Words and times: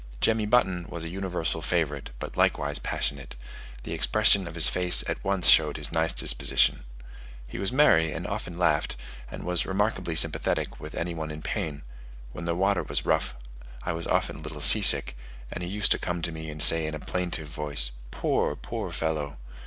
Jemmy 0.19 0.47
Button 0.47 0.87
was 0.89 1.03
a 1.03 1.09
universal 1.09 1.61
favourite, 1.61 2.09
but 2.17 2.35
likewise 2.35 2.79
passionate; 2.79 3.35
the 3.83 3.93
expression 3.93 4.47
of 4.47 4.55
his 4.55 4.67
face 4.67 5.03
at 5.07 5.23
once 5.23 5.47
showed 5.47 5.77
his 5.77 5.91
nice 5.91 6.11
disposition. 6.11 6.81
He 7.45 7.59
was 7.59 7.71
merry 7.71 8.11
and 8.11 8.25
often 8.25 8.57
laughed, 8.57 8.95
and 9.29 9.43
was 9.43 9.67
remarkably 9.67 10.15
sympathetic 10.15 10.79
with 10.79 10.95
any 10.95 11.13
one 11.13 11.29
in 11.29 11.43
pain: 11.43 11.83
when 12.33 12.45
the 12.45 12.55
water 12.55 12.81
was 12.81 13.05
rough, 13.05 13.35
I 13.83 13.91
was 13.93 14.07
often 14.07 14.37
a 14.37 14.41
little 14.41 14.59
sea 14.61 14.81
sick, 14.81 15.15
and 15.51 15.63
he 15.63 15.69
used 15.69 15.91
to 15.91 15.99
come 15.99 16.23
to 16.23 16.31
me 16.31 16.49
and 16.49 16.63
say 16.63 16.87
in 16.87 16.95
a 16.95 16.99
plaintive 16.99 17.49
voice, 17.49 17.91
"Poor, 18.09 18.55
poor 18.55 18.89
fellow!" 18.91 19.37